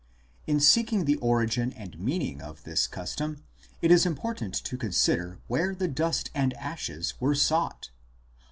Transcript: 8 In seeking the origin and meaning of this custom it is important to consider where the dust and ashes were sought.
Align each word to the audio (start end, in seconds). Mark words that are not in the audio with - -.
8 0.47 0.53
In 0.53 0.59
seeking 0.59 1.05
the 1.05 1.17
origin 1.17 1.71
and 1.73 1.99
meaning 1.99 2.41
of 2.41 2.63
this 2.63 2.87
custom 2.87 3.43
it 3.83 3.91
is 3.91 4.03
important 4.03 4.55
to 4.55 4.75
consider 4.75 5.37
where 5.45 5.75
the 5.75 5.87
dust 5.87 6.31
and 6.33 6.55
ashes 6.55 7.13
were 7.19 7.35
sought. 7.35 7.91